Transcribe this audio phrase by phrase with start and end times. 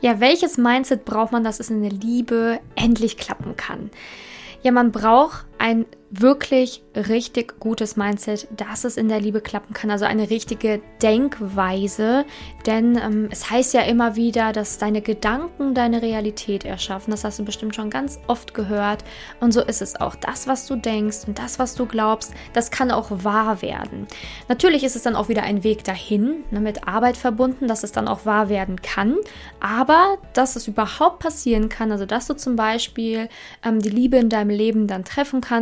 [0.00, 3.90] Ja, welches Mindset braucht man, dass es in der Liebe endlich klappen kann?
[4.62, 9.90] Ja, man braucht ein wirklich richtig gutes Mindset, dass es in der Liebe klappen kann.
[9.90, 12.24] Also eine richtige Denkweise.
[12.64, 17.10] Denn ähm, es heißt ja immer wieder, dass deine Gedanken deine Realität erschaffen.
[17.10, 19.02] Das hast du bestimmt schon ganz oft gehört.
[19.40, 20.14] Und so ist es auch.
[20.14, 24.06] Das, was du denkst und das, was du glaubst, das kann auch wahr werden.
[24.48, 27.90] Natürlich ist es dann auch wieder ein Weg dahin, ne, mit Arbeit verbunden, dass es
[27.90, 29.16] dann auch wahr werden kann.
[29.58, 33.28] Aber dass es überhaupt passieren kann, also dass du zum Beispiel
[33.64, 35.55] ähm, die Liebe in deinem Leben dann treffen kannst,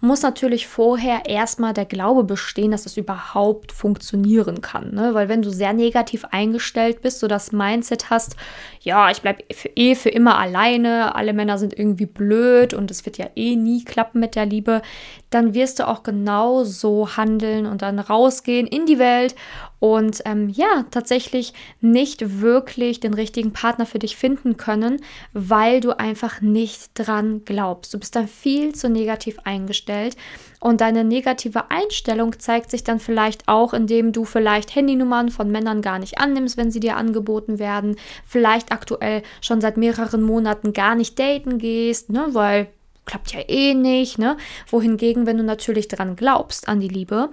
[0.00, 4.94] muss natürlich vorher erstmal der Glaube bestehen, dass es überhaupt funktionieren kann.
[4.94, 5.14] Ne?
[5.14, 8.36] Weil wenn du sehr negativ eingestellt bist, so das Mindset hast,
[8.80, 9.42] ja, ich bleibe
[9.76, 13.84] eh für immer alleine, alle Männer sind irgendwie blöd und es wird ja eh nie
[13.84, 14.82] klappen mit der Liebe,
[15.30, 19.34] dann wirst du auch genau so handeln und dann rausgehen in die Welt
[19.80, 25.98] und ähm, ja, tatsächlich nicht wirklich den richtigen Partner für dich finden können, weil du
[25.98, 27.92] einfach nicht dran glaubst.
[27.94, 30.16] Du bist dann viel zu negativ eingestellt
[30.60, 35.80] und deine negative Einstellung zeigt sich dann vielleicht auch, indem du vielleicht Handynummern von Männern
[35.80, 40.94] gar nicht annimmst, wenn sie dir angeboten werden, vielleicht aktuell schon seit mehreren Monaten gar
[40.94, 42.68] nicht daten gehst, ne, weil
[43.06, 44.36] klappt ja eh nicht, ne?
[44.68, 47.30] Wohingegen, wenn du natürlich dran glaubst an die Liebe,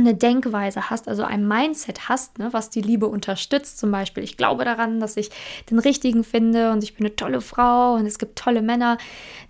[0.00, 4.36] eine Denkweise hast, also ein Mindset hast, ne, was die Liebe unterstützt, zum Beispiel, ich
[4.36, 5.30] glaube daran, dass ich
[5.70, 8.98] den richtigen finde und ich bin eine tolle Frau und es gibt tolle Männer,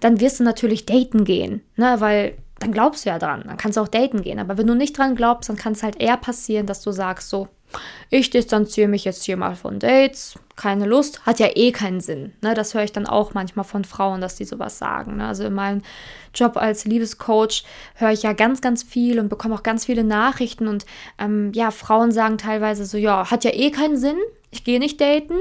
[0.00, 3.76] dann wirst du natürlich daten gehen, ne, weil dann glaubst du ja dran, dann kannst
[3.76, 4.38] du auch daten gehen.
[4.38, 7.28] Aber wenn du nicht dran glaubst, dann kann es halt eher passieren, dass du sagst,
[7.28, 7.48] so,
[8.11, 12.33] ich distanziere mich jetzt hier mal von Dates, keine Lust, hat ja eh keinen Sinn.
[12.41, 12.55] Ne?
[12.55, 15.19] Das höre ich dann auch manchmal von Frauen, dass die sowas sagen.
[15.19, 15.27] Ne?
[15.27, 15.83] Also in meinem
[16.34, 20.69] Job als Liebescoach höre ich ja ganz, ganz viel und bekomme auch ganz viele Nachrichten
[20.69, 20.86] und
[21.19, 24.16] ähm, ja, Frauen sagen teilweise so, ja, hat ja eh keinen Sinn,
[24.50, 25.34] ich gehe nicht daten.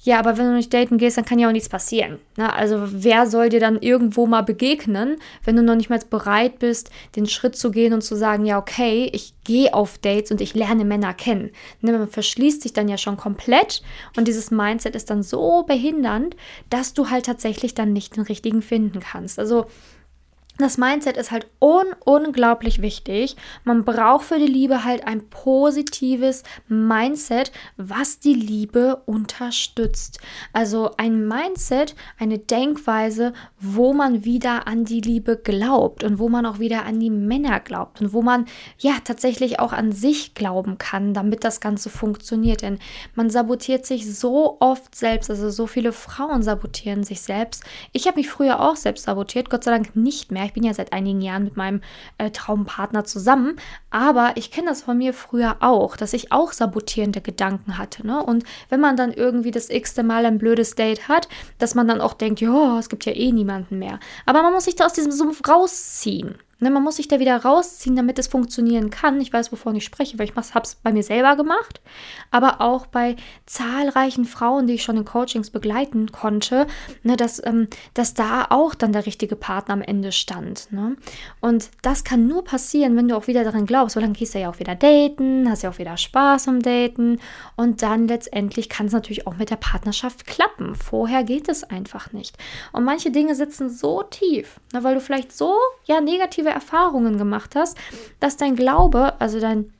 [0.00, 2.18] Ja, aber wenn du nicht daten gehst, dann kann ja auch nichts passieren.
[2.36, 2.52] Ne?
[2.52, 6.90] Also wer soll dir dann irgendwo mal begegnen, wenn du noch nicht mal bereit bist,
[7.16, 10.54] den Schritt zu gehen und zu sagen, ja, okay, ich gehe auf Dates und ich
[10.54, 11.50] lerne Männer kennen.
[11.80, 11.92] Ne?
[11.92, 13.82] Man verschließt sich dann ja schon komplett
[14.16, 16.36] und dieses Mindset ist dann so behindernd,
[16.70, 19.38] dass du halt tatsächlich dann nicht den richtigen finden kannst.
[19.38, 19.66] Also
[20.58, 23.36] das Mindset ist halt un unglaublich wichtig.
[23.64, 30.18] Man braucht für die Liebe halt ein positives Mindset, was die Liebe unterstützt.
[30.54, 36.46] Also ein Mindset, eine Denkweise, wo man wieder an die Liebe glaubt und wo man
[36.46, 38.46] auch wieder an die Männer glaubt und wo man
[38.78, 42.62] ja tatsächlich auch an sich glauben kann, damit das Ganze funktioniert.
[42.62, 42.78] Denn
[43.14, 47.62] man sabotiert sich so oft selbst, also so viele Frauen sabotieren sich selbst.
[47.92, 50.72] Ich habe mich früher auch selbst sabotiert, Gott sei Dank nicht mehr ich bin ja
[50.74, 51.80] seit einigen Jahren mit meinem
[52.18, 53.56] äh, Traumpartner zusammen,
[53.90, 58.06] aber ich kenne das von mir früher auch, dass ich auch sabotierende Gedanken hatte.
[58.06, 58.22] Ne?
[58.22, 62.00] Und wenn man dann irgendwie das x-te Mal ein blödes Date hat, dass man dann
[62.00, 64.00] auch denkt, ja, es gibt ja eh niemanden mehr.
[64.24, 66.36] Aber man muss sich da aus diesem Sumpf rausziehen.
[66.58, 69.20] Ne, man muss sich da wieder rausziehen, damit es funktionieren kann.
[69.20, 71.82] Ich weiß, wovon ich spreche, weil ich habe es bei mir selber gemacht,
[72.30, 76.66] aber auch bei zahlreichen Frauen, die ich schon in Coachings begleiten konnte,
[77.02, 80.72] ne, dass, ähm, dass da auch dann der richtige Partner am Ende stand.
[80.72, 80.96] Ne?
[81.42, 84.38] Und das kann nur passieren, wenn du auch wieder daran glaubst, weil dann gehst du
[84.38, 87.20] ja auch wieder daten, hast ja auch wieder Spaß am Daten
[87.56, 90.74] und dann letztendlich kann es natürlich auch mit der Partnerschaft klappen.
[90.74, 92.38] Vorher geht es einfach nicht.
[92.72, 97.18] Und manche Dinge sitzen so tief, ne, weil du vielleicht so ja negativ negative Erfahrungen
[97.18, 97.76] gemacht hast,
[98.20, 99.72] dass dein Glaube, also dein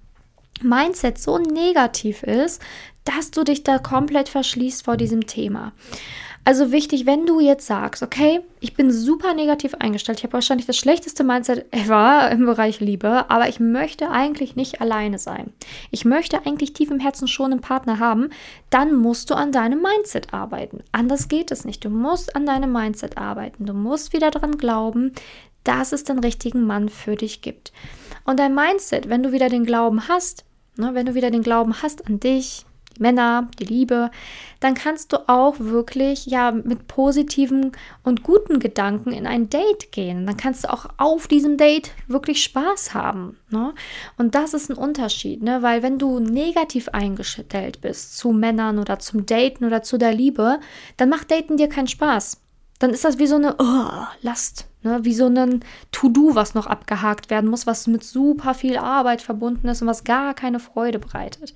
[0.62, 2.62] Mindset so negativ ist,
[3.04, 5.72] dass du dich da komplett verschließt vor diesem Thema.
[6.44, 10.66] Also wichtig, wenn du jetzt sagst, okay, ich bin super negativ eingestellt, ich habe wahrscheinlich
[10.66, 15.53] das schlechteste Mindset ever im Bereich Liebe, aber ich möchte eigentlich nicht alleine sein.
[15.91, 18.31] Ich möchte eigentlich tief im Herzen schon einen Partner haben,
[18.71, 20.84] dann musst du an deinem Mindset arbeiten.
[20.93, 21.84] Anders geht es nicht.
[21.84, 23.66] Du musst an deinem Mindset arbeiten.
[23.66, 25.12] Du musst wieder daran glauben,
[25.66, 27.72] dass es den richtigen Mann für dich gibt.
[28.25, 30.44] Und dein Mindset, wenn du wieder den Glauben hast,
[30.77, 32.65] ne, wenn du wieder den Glauben hast an dich,
[32.97, 34.10] die Männer, die Liebe,
[34.60, 37.72] dann kannst du auch wirklich ja mit positiven
[38.03, 40.27] und guten Gedanken in ein Date gehen.
[40.27, 43.39] Dann kannst du auch auf diesem Date wirklich Spaß haben.
[43.51, 43.74] Ne?
[44.16, 45.63] Und das ist ein Unterschied, ne?
[45.63, 50.59] weil wenn du negativ eingestellt bist zu Männern oder zum Daten oder zu der Liebe,
[50.97, 52.41] dann macht Daten dir keinen Spaß.
[52.78, 54.66] Dann ist das wie so eine oh, Last.
[54.86, 59.21] Ne, wie so ein To-Do, was noch abgehakt werden muss, was mit super viel Arbeit
[59.21, 61.54] verbunden ist und was gar keine Freude bereitet.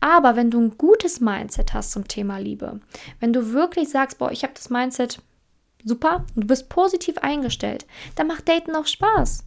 [0.00, 2.80] Aber wenn du ein gutes Mindset hast zum Thema Liebe,
[3.18, 5.22] wenn du wirklich sagst, boah, ich habe das Mindset
[5.84, 9.44] super, du bist positiv eingestellt, dann macht Daten auch Spaß.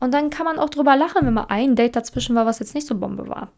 [0.00, 2.74] Und dann kann man auch drüber lachen, wenn mal ein Date dazwischen war, was jetzt
[2.74, 3.52] nicht so Bombe war.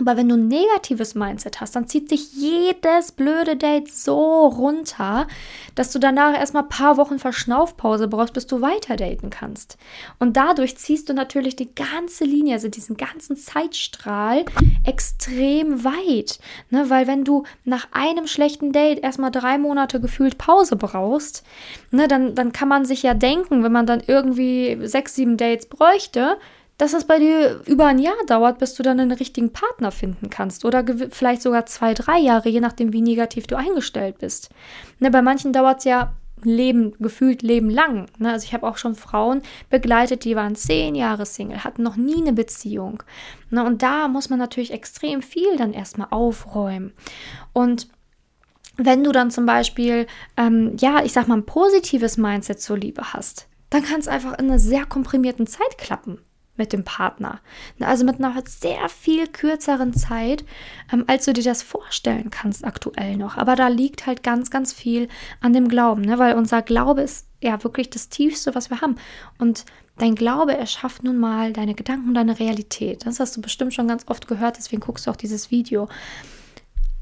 [0.00, 5.26] Aber wenn du ein negatives Mindset hast, dann zieht sich jedes blöde Date so runter,
[5.74, 9.78] dass du danach erstmal ein paar Wochen Verschnaufpause brauchst, bis du weiter daten kannst.
[10.18, 14.44] Und dadurch ziehst du natürlich die ganze Linie, also diesen ganzen Zeitstrahl,
[14.84, 16.38] extrem weit.
[16.70, 16.90] Ne?
[16.90, 21.44] Weil wenn du nach einem schlechten Date erstmal drei Monate gefühlt Pause brauchst,
[21.90, 25.66] ne, dann, dann kann man sich ja denken, wenn man dann irgendwie sechs, sieben Dates
[25.66, 26.36] bräuchte,
[26.78, 30.28] dass es bei dir über ein Jahr dauert, bis du dann einen richtigen Partner finden
[30.28, 30.64] kannst.
[30.64, 34.50] Oder vielleicht sogar zwei, drei Jahre, je nachdem, wie negativ du eingestellt bist.
[34.98, 36.12] Ne, bei manchen dauert es ja
[36.42, 38.06] Leben, gefühlt Leben lang.
[38.18, 38.30] Ne?
[38.32, 39.40] Also ich habe auch schon Frauen
[39.70, 43.02] begleitet, die waren zehn Jahre Single, hatten noch nie eine Beziehung.
[43.50, 43.64] Ne?
[43.64, 46.92] Und da muss man natürlich extrem viel dann erstmal aufräumen.
[47.54, 47.88] Und
[48.76, 50.06] wenn du dann zum Beispiel,
[50.36, 54.38] ähm, ja, ich sag mal, ein positives Mindset zur Liebe hast, dann kann es einfach
[54.38, 56.20] in einer sehr komprimierten Zeit klappen
[56.56, 57.40] mit dem Partner.
[57.80, 60.44] Also mit einer sehr viel kürzeren Zeit,
[60.92, 63.36] ähm, als du dir das vorstellen kannst aktuell noch.
[63.36, 65.08] Aber da liegt halt ganz, ganz viel
[65.40, 66.18] an dem Glauben, ne?
[66.18, 68.96] weil unser Glaube ist ja wirklich das Tiefste, was wir haben.
[69.38, 69.64] Und
[69.98, 73.06] dein Glaube erschafft nun mal deine Gedanken deine Realität.
[73.06, 75.88] Das hast du bestimmt schon ganz oft gehört, deswegen guckst du auch dieses Video.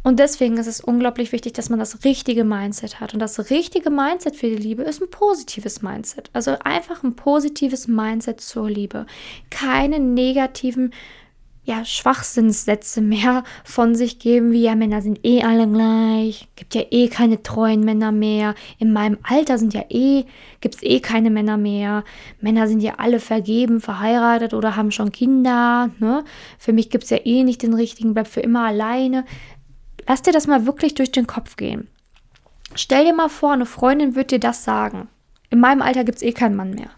[0.04, 3.14] Und deswegen ist es unglaublich wichtig, dass man das richtige Mindset hat.
[3.14, 6.28] Und das richtige Mindset für die Liebe ist ein positives Mindset.
[6.34, 9.06] Also einfach ein positives Mindset zur Liebe.
[9.48, 10.92] Keine negativen
[11.66, 16.82] ja, Schwachsinnssätze mehr von sich geben, wie ja, Männer sind eh alle gleich, gibt ja
[16.90, 20.24] eh keine treuen Männer mehr, in meinem Alter sind ja eh,
[20.60, 22.04] gibt es eh keine Männer mehr,
[22.38, 26.24] Männer sind ja alle vergeben, verheiratet oder haben schon Kinder, ne?
[26.58, 29.24] Für mich gibt es ja eh nicht den richtigen, bleib für immer alleine.
[30.06, 31.88] Lass dir das mal wirklich durch den Kopf gehen.
[32.74, 35.08] Stell dir mal vor, eine Freundin wird dir das sagen.
[35.50, 36.90] In meinem Alter gibt es eh keinen Mann mehr.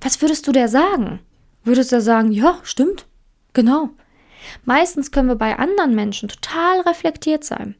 [0.00, 1.20] Was würdest du der sagen?
[1.62, 3.06] Würdest du sagen, ja, stimmt,
[3.52, 3.90] genau.
[4.64, 7.74] Meistens können wir bei anderen Menschen total reflektiert sein.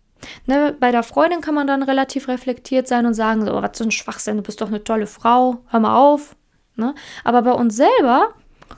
[0.47, 3.77] Ne, bei der Freundin kann man dann relativ reflektiert sein und sagen, so, oh, was
[3.77, 6.35] für ein Schwachsinn, du bist doch eine tolle Frau, hör mal auf.
[6.77, 6.95] Ne?
[7.25, 8.35] Aber bei uns selber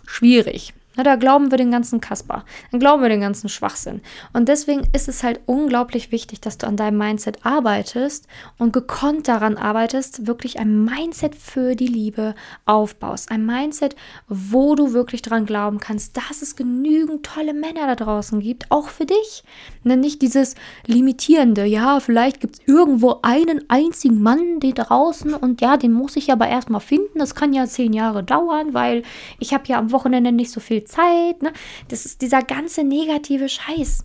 [0.07, 0.75] schwierig.
[0.97, 2.45] Na, da glauben wir den ganzen Kasper.
[2.71, 4.01] Dann glauben wir den ganzen Schwachsinn.
[4.33, 8.27] Und deswegen ist es halt unglaublich wichtig, dass du an deinem Mindset arbeitest
[8.59, 12.35] und gekonnt daran arbeitest, wirklich ein Mindset für die Liebe
[12.65, 13.31] aufbaust.
[13.31, 13.95] Ein Mindset,
[14.27, 18.89] wo du wirklich dran glauben kannst, dass es genügend tolle Männer da draußen gibt, auch
[18.89, 19.45] für dich.
[19.85, 20.55] Ne, nicht dieses
[20.87, 26.17] limitierende, ja, vielleicht gibt es irgendwo einen einzigen Mann da draußen und ja, den muss
[26.17, 27.19] ich aber erstmal finden.
[27.19, 29.03] Das kann ja zehn Jahre dauern, weil
[29.39, 31.43] ich habe ja am Wochenende nicht so viel Zeit.
[31.43, 31.53] Ne?
[31.89, 34.05] Das ist dieser ganze negative Scheiß.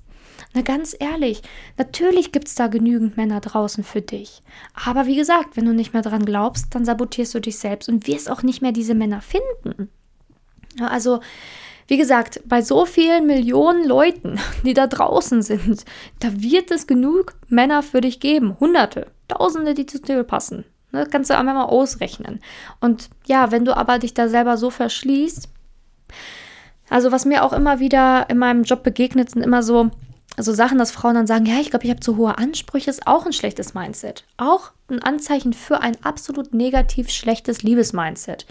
[0.53, 1.41] Na, ganz ehrlich,
[1.77, 4.41] natürlich gibt es da genügend Männer draußen für dich.
[4.85, 8.07] Aber wie gesagt, wenn du nicht mehr dran glaubst, dann sabotierst du dich selbst und
[8.07, 9.89] wirst auch nicht mehr diese Männer finden.
[10.79, 11.21] Also,
[11.87, 15.85] wie gesagt, bei so vielen Millionen Leuten, die da draußen sind,
[16.19, 18.57] da wird es genug Männer für dich geben.
[18.59, 20.65] Hunderte, Tausende, die zu dir passen.
[20.91, 22.41] Das kannst du einmal mal ausrechnen.
[22.81, 25.47] Und ja, wenn du aber dich da selber so verschließt,
[26.91, 29.91] also was mir auch immer wieder in meinem Job begegnet, sind immer so,
[30.37, 33.07] so Sachen, dass Frauen dann sagen, ja, ich glaube, ich habe zu hohe Ansprüche, ist
[33.07, 34.25] auch ein schlechtes Mindset.
[34.35, 38.45] Auch ein Anzeichen für ein absolut negativ schlechtes Liebesmindset.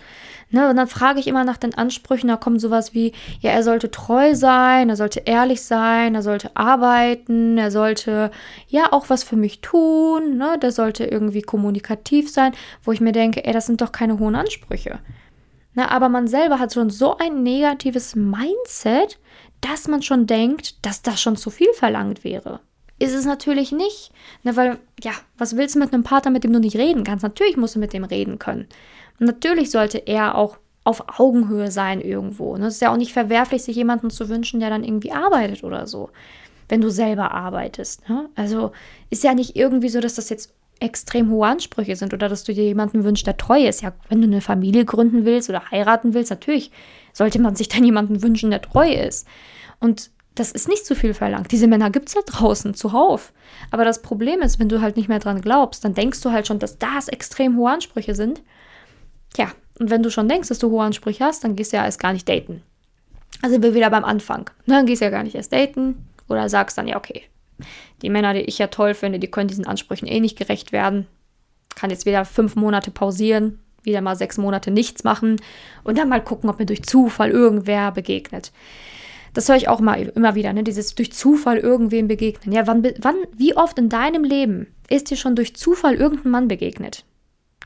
[0.53, 3.63] Ne, und dann frage ich immer nach den Ansprüchen, da kommt sowas wie, ja, er
[3.63, 8.31] sollte treu sein, er sollte ehrlich sein, er sollte arbeiten, er sollte
[8.69, 12.53] ja auch was für mich tun, ne, der sollte irgendwie kommunikativ sein,
[12.85, 14.99] wo ich mir denke, ey, das sind doch keine hohen Ansprüche.
[15.75, 19.19] Na, aber man selber hat schon so ein negatives Mindset,
[19.61, 22.61] dass man schon denkt, dass das schon zu viel verlangt wäre.
[22.99, 24.13] Ist es natürlich nicht.
[24.43, 27.23] Ne, weil, ja, was willst du mit einem Partner, mit dem du nicht reden kannst?
[27.23, 28.67] Natürlich musst du mit dem reden können.
[29.19, 32.57] Natürlich sollte er auch auf Augenhöhe sein irgendwo.
[32.57, 32.67] Ne?
[32.67, 35.87] Es ist ja auch nicht verwerflich, sich jemanden zu wünschen, der dann irgendwie arbeitet oder
[35.87, 36.11] so,
[36.69, 38.09] wenn du selber arbeitest.
[38.09, 38.29] Ne?
[38.35, 38.73] Also
[39.11, 42.53] ist ja nicht irgendwie so, dass das jetzt extrem hohe Ansprüche sind oder dass du
[42.53, 43.83] dir jemanden wünschst, der treu ist.
[43.83, 46.71] Ja, wenn du eine Familie gründen willst oder heiraten willst, natürlich
[47.13, 49.27] sollte man sich dann jemanden wünschen, der treu ist.
[49.79, 51.53] Und das ist nicht zu viel verlangt.
[51.53, 53.33] Diese Männer gibt es ja draußen zuhauf.
[53.71, 56.47] Aber das Problem ist, wenn du halt nicht mehr dran glaubst, dann denkst du halt
[56.47, 58.43] schon, dass das extrem hohe Ansprüche sind.
[59.35, 61.85] Tja, und wenn du schon denkst, dass du hohe Ansprüche hast, dann gehst du ja
[61.85, 62.63] erst gar nicht daten.
[63.43, 64.51] Also sind wir wieder beim Anfang.
[64.67, 67.25] Dann gehst du ja gar nicht erst daten oder sagst dann, ja, okay,
[68.03, 71.07] die Männer, die ich ja toll finde, die können diesen Ansprüchen eh nicht gerecht werden.
[71.77, 75.41] Kann jetzt wieder fünf Monate pausieren, wieder mal sechs Monate nichts machen
[75.85, 78.53] und dann mal gucken, ob mir durch Zufall irgendwer begegnet.
[79.33, 80.65] Das höre ich auch mal immer wieder, ne?
[80.65, 82.53] Dieses durch Zufall irgendwem begegnen.
[82.53, 86.49] Ja, wann, wann, wie oft in deinem Leben ist dir schon durch Zufall irgendein Mann
[86.49, 87.05] begegnet?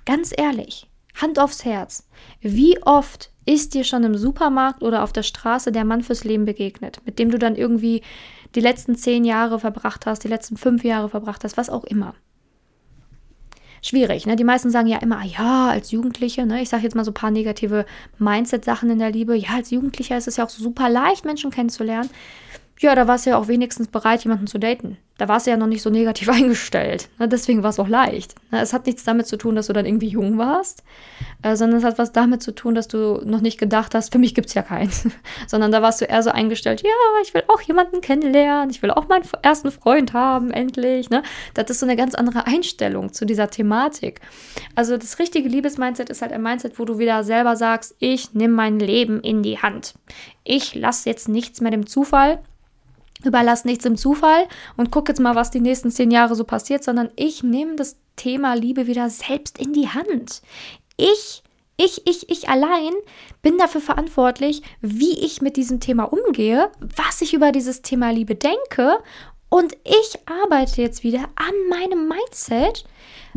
[0.05, 2.07] Ganz ehrlich, Hand aufs Herz.
[2.43, 6.47] Wie oft Ist dir schon im Supermarkt oder auf der Straße der Mann fürs Leben
[6.47, 8.03] begegnet, mit dem du dann irgendwie
[8.55, 12.15] die letzten zehn Jahre verbracht hast, die letzten fünf Jahre verbracht hast, was auch immer?
[13.83, 14.37] Schwierig, ne?
[14.37, 16.63] Die meisten sagen ja immer, ah ja, als Jugendliche, ne?
[16.63, 17.85] Ich sage jetzt mal so ein paar negative
[18.19, 19.37] Mindset-Sachen in der Liebe.
[19.37, 22.09] Ja, als Jugendlicher ist es ja auch super leicht, Menschen kennenzulernen
[22.81, 24.99] ja, da warst du ja auch wenigstens bereit, jemanden zu daten.
[25.17, 27.09] Da warst du ja noch nicht so negativ eingestellt.
[27.19, 27.29] Ne?
[27.29, 28.35] Deswegen war es auch leicht.
[28.51, 28.61] Ne?
[28.61, 30.83] Es hat nichts damit zu tun, dass du dann irgendwie jung warst,
[31.43, 34.19] äh, sondern es hat was damit zu tun, dass du noch nicht gedacht hast, für
[34.19, 34.91] mich gibt es ja keinen.
[35.47, 36.91] sondern da warst du eher so eingestellt, ja,
[37.23, 41.11] ich will auch jemanden kennenlernen, ich will auch meinen ersten Freund haben, endlich.
[41.11, 41.23] Ne?
[41.55, 44.21] Das ist so eine ganz andere Einstellung zu dieser Thematik.
[44.75, 48.55] Also das richtige Liebesmindset ist halt ein Mindset, wo du wieder selber sagst, ich nehme
[48.55, 49.95] mein Leben in die Hand.
[50.43, 52.41] Ich lasse jetzt nichts mehr dem Zufall
[53.27, 56.85] überlasse nichts im Zufall und gucke jetzt mal, was die nächsten zehn Jahre so passiert,
[56.85, 60.43] sondern ich nehme das Thema Liebe wieder selbst in die Hand.
[60.97, 61.43] Ich,
[61.77, 62.93] ich, ich, ich allein
[63.43, 68.37] bin dafür verantwortlich, wie ich mit diesem Thema umgehe, was ich über dieses Thema Liebe
[68.37, 68.99] denke
[69.55, 72.85] und ich arbeite jetzt wieder an meinem Mindset,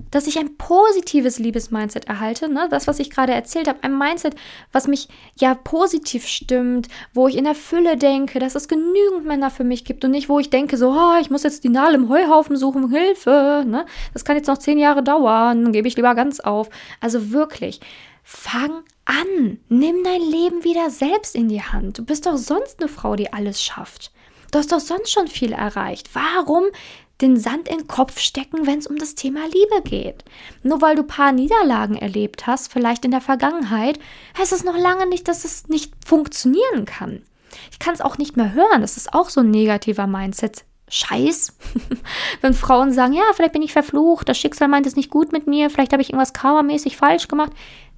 [0.09, 2.51] dass ich ein positives Liebesmindset erhalte.
[2.51, 2.67] Ne?
[2.71, 4.35] Das, was ich gerade erzählt habe, ein Mindset,
[4.71, 5.09] was mich
[5.39, 9.85] ja positiv stimmt, wo ich in der Fülle denke, dass es genügend Männer für mich
[9.85, 12.57] gibt und nicht, wo ich denke, so, oh, ich muss jetzt die Nadel im Heuhaufen
[12.57, 13.63] suchen, Hilfe.
[13.67, 13.85] Ne?
[14.13, 16.71] Das kann jetzt noch zehn Jahre dauern, dann gebe ich lieber ganz auf.
[16.99, 17.79] Also wirklich,
[18.23, 19.59] fang an.
[19.69, 21.99] Nimm dein Leben wieder selbst in die Hand.
[21.99, 24.11] Du bist doch sonst eine Frau, die alles schafft.
[24.51, 26.09] Du hast doch sonst schon viel erreicht.
[26.13, 26.65] Warum
[27.21, 30.23] den Sand in den Kopf stecken, wenn es um das Thema Liebe geht.
[30.61, 33.99] Nur weil du paar Niederlagen erlebt hast, vielleicht in der Vergangenheit,
[34.37, 37.23] heißt es noch lange nicht, dass es nicht funktionieren kann.
[37.71, 38.81] Ich kann es auch nicht mehr hören.
[38.81, 40.63] Das ist auch so ein negativer Mindset.
[40.89, 41.57] Scheiß.
[42.41, 45.45] wenn Frauen sagen, ja, vielleicht bin ich verflucht, das Schicksal meint es nicht gut mit
[45.45, 47.51] mir, vielleicht habe ich irgendwas karmamäßig falsch gemacht.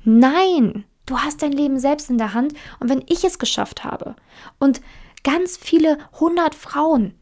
[0.05, 4.15] Nein, du hast dein Leben selbst in der Hand und wenn ich es geschafft habe
[4.57, 4.81] und
[5.23, 7.19] ganz viele hundert Frauen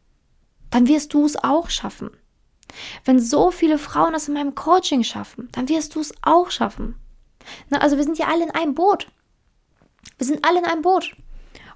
[0.72, 2.12] dann wirst du es auch schaffen.
[3.06, 6.96] Wenn so viele Frauen das in meinem Coaching schaffen, dann wirst du es auch schaffen.
[7.70, 9.08] Na, also wir sind ja alle in einem Boot.
[10.18, 11.16] Wir sind alle in einem Boot.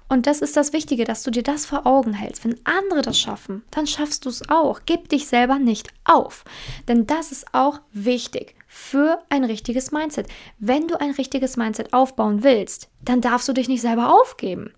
[0.08, 2.44] Und das ist das Wichtige, dass du dir das vor Augen hältst.
[2.44, 4.80] Wenn andere das schaffen, dann schaffst du es auch.
[4.84, 6.44] Gib dich selber nicht auf.
[6.86, 10.28] Denn das ist auch wichtig für ein richtiges Mindset.
[10.58, 14.72] Wenn du ein richtiges Mindset aufbauen willst, dann darfst du dich nicht selber aufgeben.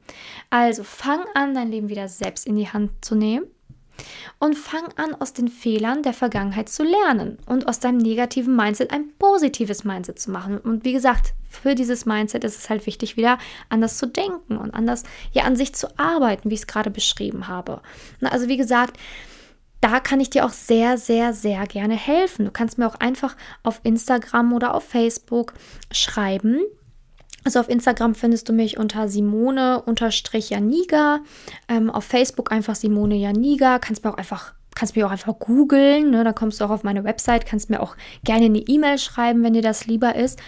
[0.51, 3.45] Also fang an, dein Leben wieder selbst in die Hand zu nehmen
[4.41, 8.91] und fang an, aus den Fehlern der Vergangenheit zu lernen und aus deinem negativen Mindset
[8.93, 10.59] ein positives Mindset zu machen.
[10.59, 14.75] Und wie gesagt, für dieses Mindset ist es halt wichtig, wieder anders zu denken und
[14.75, 17.81] anders ja an sich zu arbeiten, wie ich es gerade beschrieben habe.
[18.23, 18.99] Also wie gesagt,
[19.85, 22.47] da kann ich dir auch sehr, sehr, sehr gerne helfen.
[22.47, 25.53] Du kannst mir auch einfach auf Instagram oder auf Facebook
[25.93, 26.61] schreiben
[27.45, 31.21] also auf Instagram findest du mich unter Simone-Janiga.
[31.69, 33.79] Ähm, auf Facebook einfach Simone Janiga.
[33.79, 36.25] Kannst mir auch einfach kannst mir auch einfach googeln, ne?
[36.25, 39.53] da kommst du auch auf meine Website, kannst mir auch gerne eine E-Mail schreiben, wenn
[39.53, 40.41] dir das lieber ist.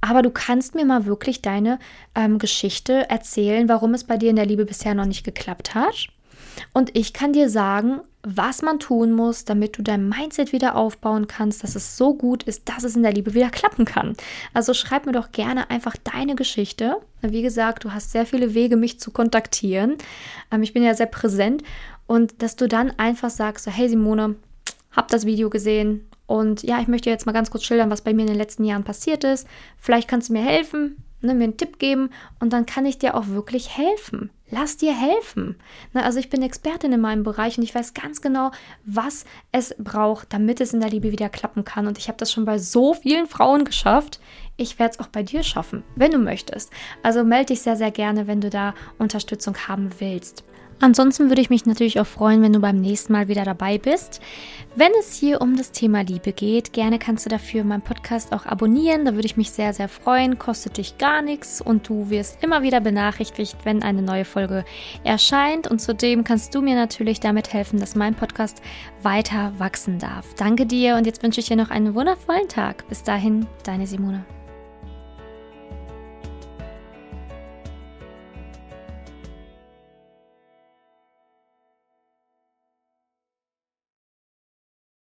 [0.00, 1.80] Aber du kannst mir mal wirklich deine
[2.14, 6.10] ähm, Geschichte erzählen, warum es bei dir in der Liebe bisher noch nicht geklappt hat.
[6.72, 11.26] Und ich kann dir sagen, was man tun muss, damit du dein Mindset wieder aufbauen
[11.26, 14.16] kannst, dass es so gut ist, dass es in der Liebe wieder klappen kann.
[14.54, 16.96] Also schreib mir doch gerne einfach deine Geschichte.
[17.20, 19.96] Wie gesagt, du hast sehr viele Wege, mich zu kontaktieren.
[20.52, 21.64] Ähm, ich bin ja sehr präsent
[22.06, 24.36] und dass du dann einfach sagst, hey Simone,
[24.92, 28.14] hab das Video gesehen und ja, ich möchte jetzt mal ganz kurz schildern, was bei
[28.14, 29.48] mir in den letzten Jahren passiert ist.
[29.78, 33.14] Vielleicht kannst du mir helfen ne, mir einen Tipp geben und dann kann ich dir
[33.14, 34.30] auch wirklich helfen.
[34.54, 35.56] Lass dir helfen.
[35.94, 38.50] Ne, also ich bin Expertin in meinem Bereich und ich weiß ganz genau,
[38.84, 41.86] was es braucht, damit es in der Liebe wieder klappen kann.
[41.86, 44.20] Und ich habe das schon bei so vielen Frauen geschafft.
[44.58, 46.70] Ich werde es auch bei dir schaffen, wenn du möchtest.
[47.02, 50.44] Also melde dich sehr, sehr gerne, wenn du da Unterstützung haben willst.
[50.82, 54.20] Ansonsten würde ich mich natürlich auch freuen, wenn du beim nächsten Mal wieder dabei bist.
[54.74, 58.46] Wenn es hier um das Thema Liebe geht, gerne kannst du dafür meinen Podcast auch
[58.46, 59.04] abonnieren.
[59.04, 60.40] Da würde ich mich sehr, sehr freuen.
[60.40, 64.64] Kostet dich gar nichts und du wirst immer wieder benachrichtigt, wenn eine neue Folge
[65.04, 65.70] erscheint.
[65.70, 68.60] Und zudem kannst du mir natürlich damit helfen, dass mein Podcast
[69.02, 70.34] weiter wachsen darf.
[70.34, 72.88] Danke dir und jetzt wünsche ich dir noch einen wundervollen Tag.
[72.88, 74.24] Bis dahin, deine Simone.